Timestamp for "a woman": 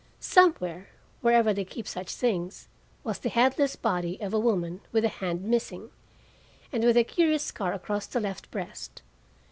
4.33-4.81